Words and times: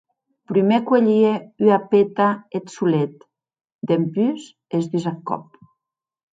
Prumèr 0.47 0.79
cuelhie 0.87 1.33
ua 1.65 1.77
peta 1.89 2.29
eth 2.57 2.71
solet, 2.75 3.13
dempús 3.87 4.39
es 4.77 4.83
dus 4.91 5.05
ath 5.11 5.21
còp. 5.29 5.45